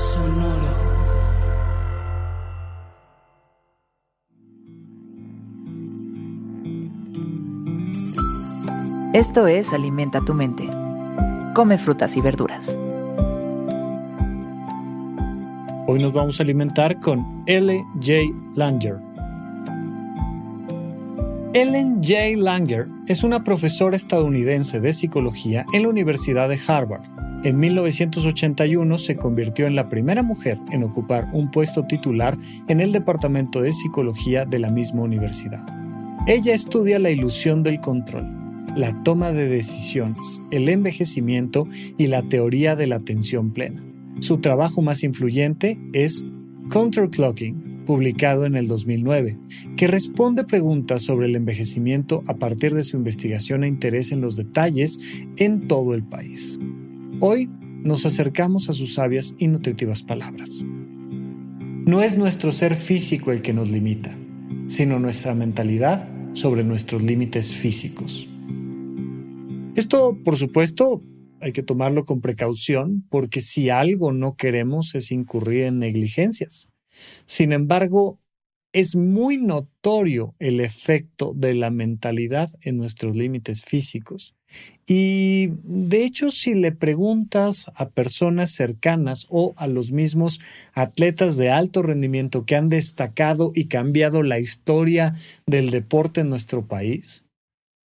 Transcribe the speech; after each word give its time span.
Sonoro. 0.00 0.90
Esto 9.12 9.46
es 9.46 9.74
Alimenta 9.74 10.22
tu 10.24 10.32
mente. 10.32 10.70
Come 11.54 11.76
frutas 11.76 12.16
y 12.16 12.22
verduras. 12.22 12.78
Hoy 15.86 16.00
nos 16.00 16.12
vamos 16.12 16.40
a 16.40 16.44
alimentar 16.44 16.98
con 17.00 17.42
Ellen 17.46 17.84
J. 17.96 18.32
Langer. 18.54 18.98
Ellen 21.52 22.00
J. 22.02 22.36
Langer 22.36 22.88
es 23.06 23.22
una 23.22 23.44
profesora 23.44 23.96
estadounidense 23.96 24.80
de 24.80 24.94
psicología 24.94 25.66
en 25.74 25.82
la 25.82 25.88
Universidad 25.90 26.48
de 26.48 26.58
Harvard. 26.66 27.02
En 27.42 27.58
1981 27.58 28.98
se 28.98 29.16
convirtió 29.16 29.66
en 29.66 29.74
la 29.74 29.88
primera 29.88 30.22
mujer 30.22 30.58
en 30.70 30.82
ocupar 30.82 31.30
un 31.32 31.50
puesto 31.50 31.86
titular 31.86 32.36
en 32.68 32.80
el 32.82 32.92
Departamento 32.92 33.62
de 33.62 33.72
Psicología 33.72 34.44
de 34.44 34.58
la 34.58 34.68
misma 34.68 35.02
universidad. 35.02 35.64
Ella 36.26 36.52
estudia 36.52 36.98
la 36.98 37.10
ilusión 37.10 37.62
del 37.62 37.80
control, 37.80 38.26
la 38.76 39.02
toma 39.04 39.32
de 39.32 39.48
decisiones, 39.48 40.42
el 40.50 40.68
envejecimiento 40.68 41.66
y 41.96 42.08
la 42.08 42.22
teoría 42.22 42.76
de 42.76 42.86
la 42.86 42.96
atención 42.96 43.52
plena. 43.52 43.82
Su 44.20 44.38
trabajo 44.38 44.82
más 44.82 45.02
influyente 45.02 45.80
es 45.94 46.26
Counterclocking, 46.68 47.84
publicado 47.86 48.44
en 48.44 48.54
el 48.54 48.68
2009, 48.68 49.38
que 49.78 49.86
responde 49.86 50.44
preguntas 50.44 51.02
sobre 51.02 51.26
el 51.26 51.36
envejecimiento 51.36 52.22
a 52.26 52.34
partir 52.34 52.74
de 52.74 52.84
su 52.84 52.98
investigación 52.98 53.64
e 53.64 53.68
interés 53.68 54.12
en 54.12 54.20
los 54.20 54.36
detalles 54.36 55.00
en 55.38 55.66
todo 55.66 55.94
el 55.94 56.04
país. 56.04 56.60
Hoy 57.22 57.50
nos 57.82 58.06
acercamos 58.06 58.70
a 58.70 58.72
sus 58.72 58.94
sabias 58.94 59.34
y 59.36 59.46
nutritivas 59.46 60.02
palabras. 60.02 60.64
No 60.64 62.00
es 62.00 62.16
nuestro 62.16 62.50
ser 62.50 62.74
físico 62.74 63.30
el 63.30 63.42
que 63.42 63.52
nos 63.52 63.70
limita, 63.70 64.16
sino 64.66 64.98
nuestra 64.98 65.34
mentalidad 65.34 66.10
sobre 66.32 66.64
nuestros 66.64 67.02
límites 67.02 67.52
físicos. 67.52 68.26
Esto, 69.76 70.16
por 70.24 70.38
supuesto, 70.38 71.02
hay 71.40 71.52
que 71.52 71.62
tomarlo 71.62 72.04
con 72.04 72.22
precaución 72.22 73.04
porque 73.10 73.42
si 73.42 73.68
algo 73.68 74.12
no 74.12 74.34
queremos 74.36 74.94
es 74.94 75.12
incurrir 75.12 75.64
en 75.64 75.78
negligencias. 75.78 76.70
Sin 77.26 77.52
embargo, 77.52 78.18
es 78.72 78.96
muy 78.96 79.36
notorio 79.36 80.34
el 80.38 80.60
efecto 80.60 81.34
de 81.36 81.52
la 81.52 81.70
mentalidad 81.70 82.48
en 82.62 82.78
nuestros 82.78 83.14
límites 83.14 83.62
físicos. 83.62 84.34
Y 84.86 85.50
de 85.62 86.04
hecho, 86.04 86.32
si 86.32 86.54
le 86.54 86.72
preguntas 86.72 87.66
a 87.76 87.90
personas 87.90 88.50
cercanas 88.50 89.26
o 89.28 89.54
a 89.56 89.68
los 89.68 89.92
mismos 89.92 90.40
atletas 90.72 91.36
de 91.36 91.50
alto 91.50 91.82
rendimiento 91.82 92.44
que 92.44 92.56
han 92.56 92.68
destacado 92.68 93.52
y 93.54 93.66
cambiado 93.66 94.24
la 94.24 94.40
historia 94.40 95.14
del 95.46 95.70
deporte 95.70 96.22
en 96.22 96.30
nuestro 96.30 96.66
país, 96.66 97.24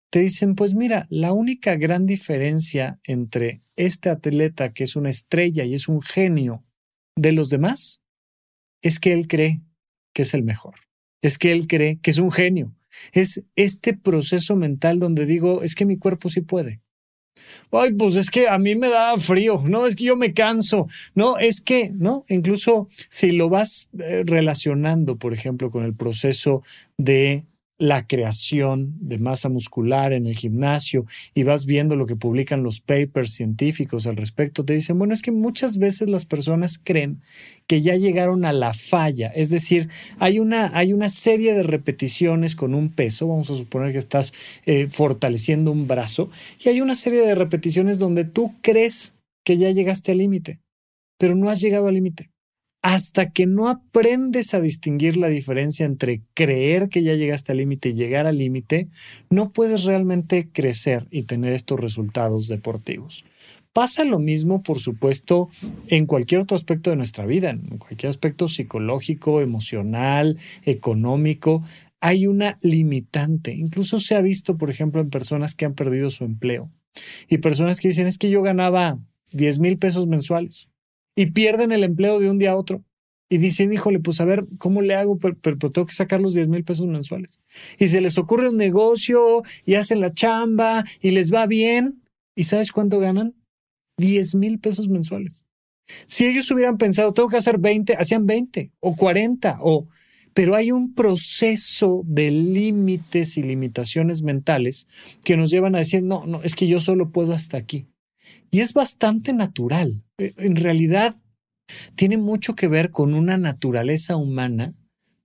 te 0.09 0.19
dicen, 0.19 0.55
pues 0.55 0.73
mira, 0.73 1.07
la 1.09 1.33
única 1.33 1.75
gran 1.75 2.05
diferencia 2.05 2.99
entre 3.03 3.61
este 3.75 4.09
atleta 4.09 4.72
que 4.72 4.85
es 4.85 4.95
una 4.95 5.09
estrella 5.09 5.66
y 5.66 5.73
es 5.73 5.89
un 5.89 6.01
genio 6.01 6.63
de 7.17 7.33
los 7.33 7.49
demás 7.49 8.01
es 8.81 9.01
que 9.01 9.11
él 9.11 9.27
cree 9.27 9.61
que 10.13 10.22
es 10.22 10.33
el 10.33 10.43
mejor, 10.43 10.75
es 11.22 11.37
que 11.37 11.51
él 11.51 11.67
cree 11.67 11.99
que 11.99 12.11
es 12.11 12.19
un 12.19 12.31
genio. 12.31 12.73
Es 13.11 13.44
este 13.56 13.94
proceso 13.94 14.56
mental 14.56 15.00
donde 15.00 15.25
digo, 15.25 15.63
es 15.63 15.75
que 15.75 15.85
mi 15.85 15.97
cuerpo 15.97 16.29
sí 16.29 16.41
puede. 16.41 16.81
Ay, 17.72 17.94
pues 17.94 18.16
es 18.16 18.29
que 18.29 18.47
a 18.47 18.57
mí 18.57 18.75
me 18.75 18.89
da 18.89 19.17
frío, 19.17 19.61
no, 19.66 19.85
es 19.85 19.95
que 19.95 20.06
yo 20.06 20.16
me 20.16 20.33
canso, 20.33 20.88
no, 21.13 21.38
es 21.38 21.61
que, 21.61 21.91
¿no? 21.94 22.23
Incluso 22.29 22.88
si 23.09 23.31
lo 23.31 23.50
vas 23.50 23.89
eh, 24.00 24.23
relacionando, 24.25 25.17
por 25.17 25.34
ejemplo, 25.34 25.69
con 25.69 25.84
el 25.84 25.94
proceso 25.94 26.63
de 26.97 27.44
la 27.77 28.07
creación 28.07 28.95
de 28.99 29.17
masa 29.17 29.49
muscular 29.49 30.13
en 30.13 30.25
el 30.27 30.35
gimnasio 30.35 31.05
y 31.33 31.43
vas 31.43 31.65
viendo 31.65 31.95
lo 31.95 32.05
que 32.05 32.15
publican 32.15 32.63
los 32.63 32.79
papers 32.79 33.31
científicos 33.31 34.07
al 34.07 34.15
respecto, 34.15 34.63
te 34.63 34.73
dicen, 34.73 34.97
bueno, 34.97 35.13
es 35.13 35.21
que 35.21 35.31
muchas 35.31 35.77
veces 35.77 36.07
las 36.07 36.25
personas 36.25 36.79
creen 36.81 37.21
que 37.67 37.81
ya 37.81 37.95
llegaron 37.95 38.45
a 38.45 38.53
la 38.53 38.73
falla, 38.73 39.27
es 39.27 39.49
decir, 39.49 39.89
hay 40.19 40.39
una, 40.39 40.71
hay 40.77 40.93
una 40.93 41.09
serie 41.09 41.53
de 41.53 41.63
repeticiones 41.63 42.55
con 42.55 42.73
un 42.73 42.89
peso, 42.89 43.27
vamos 43.27 43.49
a 43.49 43.55
suponer 43.55 43.91
que 43.91 43.97
estás 43.97 44.33
eh, 44.65 44.87
fortaleciendo 44.89 45.71
un 45.71 45.87
brazo, 45.87 46.29
y 46.63 46.69
hay 46.69 46.81
una 46.81 46.95
serie 46.95 47.21
de 47.21 47.35
repeticiones 47.35 47.99
donde 47.99 48.23
tú 48.23 48.53
crees 48.61 49.13
que 49.43 49.57
ya 49.57 49.69
llegaste 49.71 50.11
al 50.11 50.19
límite, 50.19 50.61
pero 51.17 51.35
no 51.35 51.49
has 51.49 51.59
llegado 51.59 51.87
al 51.87 51.95
límite 51.95 52.34
hasta 52.85 53.31
que 53.31 53.47
no 53.47 53.68
aprendes 53.68 54.53
a 54.53 54.62
distinguir 54.62 55.18
la 55.18 55.28
diferencia 55.28 55.88
entre 55.88 56.22
creer 56.35 56.88
que 56.88 57.01
ya 57.01 57.16
llegaste 57.16 57.51
al 57.51 57.57
límite 57.57 57.90
y 57.90 57.94
llegar 57.94 58.28
al 58.28 58.38
límite, 58.38 58.90
no 59.31 59.50
puedes 59.50 59.85
realmente 59.85 60.51
crecer 60.51 61.07
y 61.09 61.23
tener 61.23 61.53
estos 61.53 61.79
resultados 61.79 62.47
deportivos. 62.47 63.25
Pasa 63.73 64.03
lo 64.03 64.19
mismo, 64.19 64.62
por 64.62 64.78
supuesto, 64.78 65.50
en 65.88 66.06
cualquier 66.06 66.41
otro 66.41 66.56
aspecto 66.56 66.91
de 66.91 66.96
nuestra 66.96 67.25
vida, 67.25 67.50
en 67.50 67.79
cualquier 67.79 68.12
aspecto 68.12 68.47
psicológico, 68.47 69.41
emocional, 69.41 70.38
económico. 70.63 71.63
Hay 72.02 72.28
una 72.28 72.59
limitante. 72.62 73.56
Incluso 73.56 73.97
se 73.97 74.13
ha 74.13 74.22
visto, 74.22 74.59
por 74.59 74.69
ejemplo, 74.69 75.02
en 75.02 75.09
personas 75.09 75.56
que 75.56 75.66
han 75.66 75.73
perdido 75.73 76.12
su 76.12 76.23
empleo 76.23 76.69
y 77.29 77.40
personas 77.40 77.79
que 77.79 77.88
dicen 77.88 78.06
es 78.06 78.19
que 78.19 78.29
yo 78.29 78.44
ganaba 78.44 79.00
10 79.31 79.57
mil 79.57 79.79
pesos 79.79 80.06
mensuales 80.06 80.69
y 81.15 81.27
pierden 81.27 81.71
el 81.71 81.83
empleo 81.83 82.19
de 82.19 82.29
un 82.29 82.37
día 82.37 82.51
a 82.51 82.57
otro. 82.57 82.83
Y 83.27 83.37
dicen, 83.37 83.73
híjole, 83.73 83.99
pues 83.99 84.21
a 84.21 84.25
ver, 84.25 84.45
¿cómo 84.59 84.81
le 84.81 84.93
hago? 84.93 85.17
Pero, 85.17 85.57
tengo 85.71 85.85
que 85.87 85.93
sacar 85.93 86.21
los 86.21 86.35
10 86.35 86.47
mil 86.47 86.63
pesos 86.63 86.85
mensuales. 86.85 87.39
Y 87.79 87.87
se 87.87 88.01
les 88.01 88.17
ocurre 88.17 88.49
un 88.49 88.57
negocio 88.57 89.41
y 89.65 89.75
hacen 89.75 89.99
la 89.99 90.13
chamba 90.13 90.83
y 91.01 91.11
les 91.11 91.33
va 91.33 91.47
bien. 91.47 92.03
¿Y 92.35 92.43
sabes 92.43 92.71
cuánto 92.71 92.99
ganan? 92.99 93.33
10 93.97 94.35
mil 94.35 94.59
pesos 94.59 94.89
mensuales. 94.89 95.45
Si 96.05 96.25
ellos 96.25 96.49
hubieran 96.51 96.77
pensado, 96.77 97.13
tengo 97.13 97.29
que 97.29 97.37
hacer 97.37 97.57
20, 97.57 97.95
hacían 97.95 98.25
20 98.25 98.71
o 98.79 98.95
40 98.95 99.57
o... 99.61 99.87
Pero 100.33 100.53
hay 100.53 100.69
un 100.69 100.93
proceso 100.93 102.01
de 102.03 102.29
límites 102.29 103.37
y 103.37 103.41
limitaciones 103.41 104.21
mentales 104.21 104.85
que 105.23 105.37
nos 105.37 105.49
llevan 105.49 105.75
a 105.75 105.79
decir, 105.79 106.03
no, 106.03 106.25
no, 106.25 106.43
es 106.43 106.55
que 106.55 106.67
yo 106.67 106.81
solo 106.81 107.09
puedo 107.09 107.31
hasta 107.31 107.55
aquí. 107.55 107.87
Y 108.55 108.61
es 108.61 108.71
bastante 108.71 109.33
natural. 109.33 110.01
Eh, 110.17 110.33
en 110.38 110.55
realidad, 110.55 111.13
tiene 111.95 112.16
mucho 112.16 112.55
que 112.55 112.69
ver 112.69 112.89
con 112.89 113.13
una 113.13 113.38
naturaleza 113.38 114.16
humana 114.16 114.71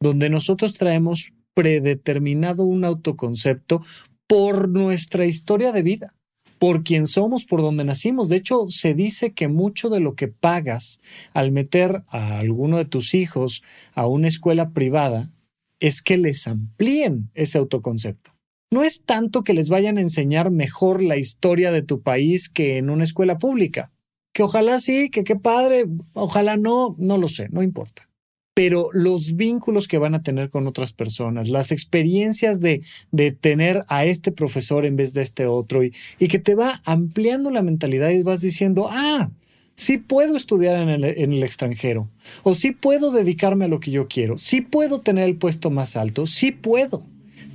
donde 0.00 0.28
nosotros 0.30 0.72
traemos 0.72 1.30
predeterminado 1.54 2.64
un 2.64 2.84
autoconcepto 2.84 3.82
por 4.26 4.68
nuestra 4.68 5.26
historia 5.26 5.70
de 5.70 5.82
vida, 5.82 6.16
por 6.58 6.82
quien 6.82 7.06
somos, 7.06 7.44
por 7.44 7.62
donde 7.62 7.84
nacimos. 7.84 8.28
De 8.28 8.34
hecho, 8.34 8.66
se 8.66 8.94
dice 8.94 9.32
que 9.32 9.46
mucho 9.46 9.90
de 9.90 10.00
lo 10.00 10.16
que 10.16 10.26
pagas 10.26 10.98
al 11.32 11.52
meter 11.52 12.02
a 12.08 12.40
alguno 12.40 12.78
de 12.78 12.84
tus 12.84 13.14
hijos 13.14 13.62
a 13.94 14.08
una 14.08 14.26
escuela 14.26 14.70
privada 14.70 15.30
es 15.78 16.02
que 16.02 16.18
les 16.18 16.48
amplíen 16.48 17.30
ese 17.34 17.58
autoconcepto 17.58 18.39
no 18.70 18.84
es 18.84 19.02
tanto 19.02 19.42
que 19.42 19.54
les 19.54 19.68
vayan 19.68 19.98
a 19.98 20.00
enseñar 20.00 20.50
mejor 20.50 21.02
la 21.02 21.16
historia 21.16 21.72
de 21.72 21.82
tu 21.82 22.02
país 22.02 22.48
que 22.48 22.76
en 22.76 22.88
una 22.88 23.04
escuela 23.04 23.38
pública. 23.38 23.90
Que 24.32 24.44
ojalá 24.44 24.78
sí, 24.78 25.10
que 25.10 25.24
qué 25.24 25.34
padre, 25.34 25.86
ojalá 26.12 26.56
no, 26.56 26.94
no 26.98 27.18
lo 27.18 27.28
sé, 27.28 27.48
no 27.50 27.62
importa. 27.62 28.08
Pero 28.54 28.88
los 28.92 29.34
vínculos 29.34 29.88
que 29.88 29.98
van 29.98 30.14
a 30.14 30.22
tener 30.22 30.50
con 30.50 30.68
otras 30.68 30.92
personas, 30.92 31.48
las 31.48 31.72
experiencias 31.72 32.60
de, 32.60 32.82
de 33.10 33.32
tener 33.32 33.84
a 33.88 34.04
este 34.04 34.30
profesor 34.30 34.86
en 34.86 34.96
vez 34.96 35.14
de 35.14 35.22
este 35.22 35.46
otro 35.46 35.82
y, 35.82 35.92
y 36.18 36.28
que 36.28 36.38
te 36.38 36.54
va 36.54 36.80
ampliando 36.84 37.50
la 37.50 37.62
mentalidad 37.62 38.10
y 38.10 38.22
vas 38.22 38.40
diciendo, 38.40 38.88
ah, 38.90 39.30
sí 39.74 39.98
puedo 39.98 40.36
estudiar 40.36 40.76
en 40.76 40.90
el, 40.90 41.04
en 41.04 41.32
el, 41.32 41.42
extranjero, 41.42 42.08
o 42.42 42.54
sí 42.54 42.70
puedo 42.72 43.10
dedicarme 43.10 43.64
a 43.64 43.68
lo 43.68 43.80
que 43.80 43.90
yo 43.90 44.08
quiero, 44.08 44.36
sí 44.36 44.60
puedo 44.60 45.00
tener 45.00 45.24
el 45.24 45.36
puesto 45.36 45.70
más 45.70 45.96
alto, 45.96 46.26
sí 46.26 46.52
puedo 46.52 47.02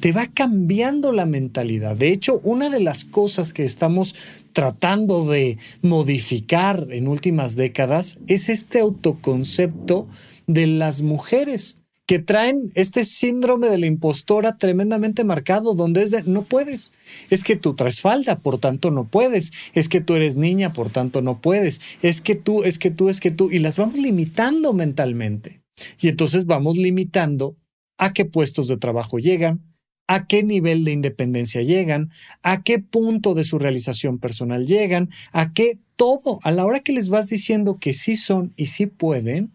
te 0.05 0.11
va 0.11 0.27
cambiando 0.27 1.11
la 1.11 1.25
mentalidad. 1.25 1.95
De 1.95 2.09
hecho, 2.09 2.39
una 2.43 2.69
de 2.69 2.79
las 2.79 3.05
cosas 3.05 3.53
que 3.53 3.65
estamos 3.65 4.13
tratando 4.53 5.25
de 5.25 5.57
modificar 5.81 6.89
en 6.91 7.07
últimas 7.07 7.55
décadas 7.55 8.19
es 8.27 8.49
este 8.49 8.81
autoconcepto 8.81 10.07
de 10.45 10.67
las 10.67 11.01
mujeres 11.01 11.79
que 12.05 12.19
traen 12.19 12.71
este 12.75 13.03
síndrome 13.03 13.67
de 13.67 13.79
la 13.79 13.87
impostora 13.87 14.57
tremendamente 14.57 15.23
marcado, 15.23 15.73
donde 15.73 16.03
es 16.03 16.11
de 16.11 16.21
no 16.21 16.43
puedes. 16.43 16.91
Es 17.31 17.43
que 17.43 17.55
tú 17.55 17.73
traes 17.73 17.99
falda, 17.99 18.37
por 18.37 18.59
tanto 18.59 18.91
no 18.91 19.07
puedes. 19.07 19.53
Es 19.73 19.89
que 19.89 20.01
tú 20.01 20.13
eres 20.13 20.35
niña, 20.35 20.71
por 20.71 20.91
tanto 20.91 21.23
no 21.23 21.41
puedes. 21.41 21.81
Es 22.03 22.21
que 22.21 22.35
tú, 22.35 22.63
es 22.63 22.77
que 22.77 22.91
tú, 22.91 23.09
es 23.09 23.19
que 23.19 23.31
tú. 23.31 23.49
Y 23.49 23.57
las 23.57 23.77
vamos 23.77 23.97
limitando 23.97 24.71
mentalmente. 24.71 25.63
Y 25.99 26.09
entonces 26.09 26.45
vamos 26.45 26.77
limitando 26.77 27.57
a 27.97 28.13
qué 28.13 28.25
puestos 28.25 28.67
de 28.67 28.77
trabajo 28.77 29.17
llegan, 29.17 29.74
a 30.07 30.27
qué 30.27 30.43
nivel 30.43 30.83
de 30.83 30.91
independencia 30.91 31.61
llegan, 31.61 32.09
a 32.43 32.63
qué 32.63 32.79
punto 32.79 33.33
de 33.33 33.43
su 33.43 33.59
realización 33.59 34.19
personal 34.19 34.65
llegan, 34.65 35.09
a 35.31 35.53
qué 35.53 35.79
todo. 35.95 36.39
A 36.43 36.51
la 36.51 36.65
hora 36.65 36.81
que 36.81 36.93
les 36.93 37.09
vas 37.09 37.29
diciendo 37.29 37.77
que 37.79 37.93
sí 37.93 38.15
son 38.15 38.53
y 38.55 38.67
sí 38.67 38.85
pueden, 38.85 39.51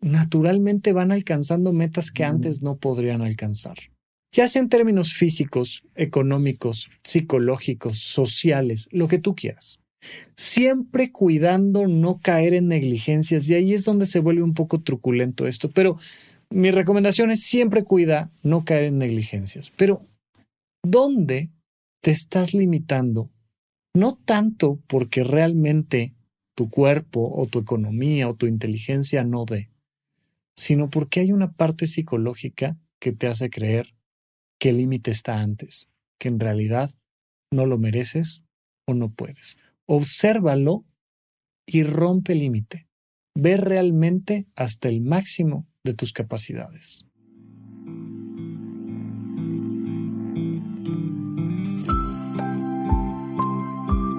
naturalmente 0.00 0.92
van 0.92 1.12
alcanzando 1.12 1.72
metas 1.72 2.10
que 2.10 2.24
antes 2.24 2.62
no 2.62 2.76
podrían 2.76 3.22
alcanzar. 3.22 3.76
Ya 4.34 4.48
sea 4.48 4.62
en 4.62 4.68
términos 4.68 5.12
físicos, 5.12 5.84
económicos, 5.94 6.90
psicológicos, 7.04 7.98
sociales, 7.98 8.88
lo 8.90 9.06
que 9.06 9.18
tú 9.18 9.34
quieras. 9.34 9.78
Siempre 10.36 11.12
cuidando 11.12 11.86
no 11.86 12.18
caer 12.18 12.54
en 12.54 12.68
negligencias 12.68 13.48
y 13.48 13.54
ahí 13.54 13.74
es 13.74 13.84
donde 13.84 14.06
se 14.06 14.18
vuelve 14.18 14.42
un 14.42 14.54
poco 14.54 14.80
truculento 14.80 15.46
esto. 15.46 15.70
Pero 15.70 15.96
mi 16.52 16.70
recomendación 16.70 17.30
es 17.30 17.42
siempre 17.42 17.84
cuida 17.84 18.30
no 18.42 18.64
caer 18.64 18.84
en 18.84 18.98
negligencias. 18.98 19.70
Pero, 19.76 20.06
¿dónde 20.82 21.50
te 22.00 22.10
estás 22.10 22.54
limitando? 22.54 23.30
No 23.94 24.16
tanto 24.16 24.80
porque 24.86 25.22
realmente 25.22 26.14
tu 26.54 26.68
cuerpo 26.68 27.30
o 27.34 27.46
tu 27.46 27.58
economía 27.58 28.28
o 28.28 28.34
tu 28.34 28.46
inteligencia 28.46 29.24
no 29.24 29.44
dé, 29.44 29.70
sino 30.56 30.90
porque 30.90 31.20
hay 31.20 31.32
una 31.32 31.52
parte 31.52 31.86
psicológica 31.86 32.78
que 33.00 33.12
te 33.12 33.26
hace 33.26 33.50
creer 33.50 33.94
que 34.58 34.70
el 34.70 34.78
límite 34.78 35.10
está 35.10 35.38
antes, 35.38 35.88
que 36.18 36.28
en 36.28 36.38
realidad 36.38 36.90
no 37.50 37.66
lo 37.66 37.78
mereces 37.78 38.44
o 38.86 38.94
no 38.94 39.10
puedes. 39.10 39.58
Obsérvalo 39.86 40.84
y 41.66 41.82
rompe 41.82 42.32
el 42.32 42.40
límite. 42.40 42.86
Ve 43.34 43.56
realmente 43.56 44.46
hasta 44.56 44.88
el 44.88 45.00
máximo 45.00 45.66
de 45.84 45.94
tus 45.94 46.12
capacidades. 46.12 47.04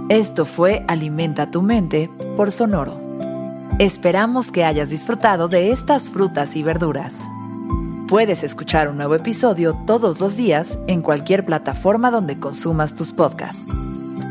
Esto 0.10 0.46
fue 0.46 0.84
Alimenta 0.88 1.50
tu 1.50 1.62
mente 1.62 2.10
por 2.36 2.52
Sonoro. 2.52 3.02
Esperamos 3.80 4.52
que 4.52 4.64
hayas 4.64 4.90
disfrutado 4.90 5.48
de 5.48 5.72
estas 5.72 6.10
frutas 6.10 6.56
y 6.56 6.62
verduras. 6.62 7.24
Puedes 8.08 8.44
escuchar 8.44 8.90
un 8.90 8.98
nuevo 8.98 9.16
episodio 9.16 9.74
todos 9.88 10.20
los 10.20 10.38
días 10.38 10.78
en 10.88 11.02
cualquier 11.02 11.46
plataforma 11.46 12.12
donde 12.12 12.40
consumas 12.40 12.94
tus 12.94 13.12
podcasts. 13.12 13.66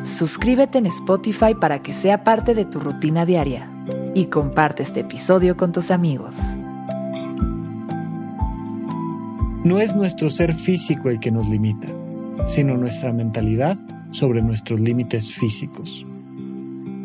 Suscríbete 0.05 0.79
en 0.79 0.87
Spotify 0.87 1.55
para 1.55 1.83
que 1.83 1.93
sea 1.93 2.23
parte 2.23 2.55
de 2.55 2.65
tu 2.65 2.79
rutina 2.79 3.25
diaria 3.25 3.69
y 4.15 4.27
comparte 4.27 4.83
este 4.83 5.01
episodio 5.01 5.57
con 5.57 5.73
tus 5.73 5.91
amigos. 5.91 6.37
No 9.65 9.79
es 9.79 9.95
nuestro 9.95 10.29
ser 10.29 10.57
físico 10.57 11.09
el 11.09 11.21
que 11.21 11.31
nos 11.31 11.49
limita, 11.49 11.87
sino 12.47 12.77
nuestra 12.77 13.13
mentalidad 13.13 13.79
sobre 14.11 14.43
nuestros 14.43 14.81
límites 14.81 15.33
físicos. 15.33 16.05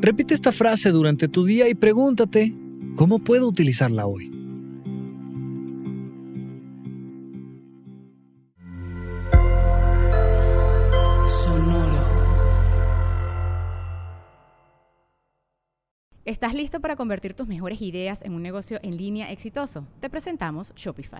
Repite 0.02 0.34
esta 0.34 0.52
frase 0.52 0.90
durante 0.90 1.28
tu 1.28 1.46
día 1.46 1.70
y 1.70 1.76
pregúntate, 1.76 2.56
¿cómo 2.96 3.20
puedo 3.20 3.48
utilizarla 3.48 4.08
hoy? 4.08 4.32
Sonoro. 11.28 12.04
¿Estás 16.26 16.56
listo 16.56 16.80
para 16.80 16.96
convertir 16.96 17.36
tus 17.36 17.48
mejores 17.48 17.84
ideas 17.84 18.24
en 18.24 18.34
un 18.34 18.42
negocio 18.42 18.80
en 18.82 18.98
línea 18.98 19.32
exitoso? 19.32 19.86
Te 20.00 20.10
presentamos 20.10 20.74
Shopify. 20.76 21.20